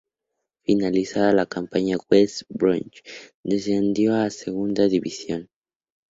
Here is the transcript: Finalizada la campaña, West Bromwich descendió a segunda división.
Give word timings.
Finalizada 0.65 1.31
la 1.31 1.45
campaña, 1.45 1.97
West 2.09 2.41
Bromwich 2.49 3.03
descendió 3.43 4.15
a 4.15 4.31
segunda 4.31 4.87
división. 4.87 5.47